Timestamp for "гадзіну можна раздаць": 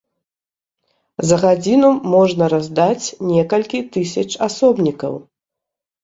1.41-3.13